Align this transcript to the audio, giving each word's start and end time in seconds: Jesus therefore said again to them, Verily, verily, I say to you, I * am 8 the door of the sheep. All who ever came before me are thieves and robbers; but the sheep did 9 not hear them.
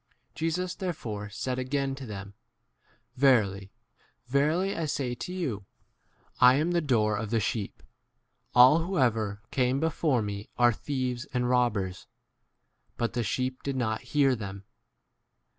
Jesus 0.33 0.73
therefore 0.73 1.29
said 1.29 1.59
again 1.59 1.93
to 1.93 2.07
them, 2.07 2.33
Verily, 3.17 3.71
verily, 4.25 4.75
I 4.75 4.85
say 4.87 5.13
to 5.13 5.31
you, 5.31 5.67
I 6.39 6.55
* 6.55 6.55
am 6.55 6.69
8 6.69 6.73
the 6.73 6.81
door 6.81 7.15
of 7.15 7.29
the 7.29 7.39
sheep. 7.39 7.83
All 8.55 8.79
who 8.79 8.97
ever 8.97 9.43
came 9.51 9.79
before 9.79 10.23
me 10.23 10.49
are 10.57 10.73
thieves 10.73 11.25
and 11.35 11.47
robbers; 11.47 12.07
but 12.97 13.13
the 13.13 13.21
sheep 13.21 13.61
did 13.61 13.75
9 13.75 13.87
not 13.91 14.01
hear 14.01 14.35
them. 14.35 14.63